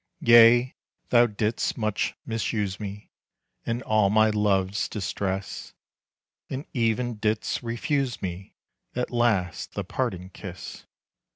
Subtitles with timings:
[0.21, 0.73] Yea,
[1.09, 3.11] thou did'st much misuse me,
[3.67, 5.75] In all my love's distress,
[6.49, 8.55] And even didst refuse me
[8.95, 10.87] At last the parting kiss.